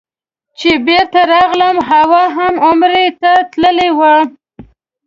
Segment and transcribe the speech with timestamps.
[0.59, 4.15] چې بېرته راغلم حوا هم عمرې ته تللې وه.